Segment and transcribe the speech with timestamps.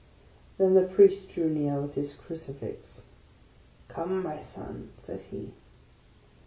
[0.57, 3.09] Then the Priest drew near with his Crucifix."
[3.87, 5.51] Come, my son," said he.